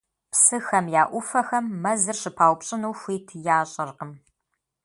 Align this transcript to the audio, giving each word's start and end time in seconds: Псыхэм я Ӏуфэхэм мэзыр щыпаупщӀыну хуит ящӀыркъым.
Псыхэм 0.31 0.85
я 1.01 1.03
Ӏуфэхэм 1.09 1.65
мэзыр 1.83 2.17
щыпаупщӀыну 2.21 2.97
хуит 2.99 3.27
ящӀыркъым. 3.57 4.11